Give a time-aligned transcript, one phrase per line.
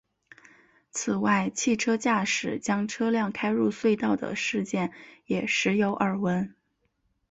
[0.89, 4.91] 此外汽车驾驶将车辆开入隧道的事件
[5.27, 6.55] 也时有耳闻。